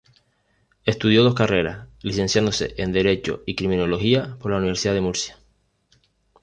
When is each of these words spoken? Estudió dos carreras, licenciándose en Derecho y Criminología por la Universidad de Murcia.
Estudió 0.83 1.21
dos 1.21 1.35
carreras, 1.35 1.87
licenciándose 2.01 2.73
en 2.77 2.91
Derecho 2.91 3.43
y 3.45 3.53
Criminología 3.53 4.35
por 4.39 4.49
la 4.49 4.57
Universidad 4.57 4.95
de 4.95 5.01
Murcia. 5.01 5.37